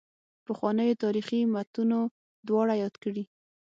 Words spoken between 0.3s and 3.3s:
پخوانیو تاریخي متونو دواړه یاد کړي.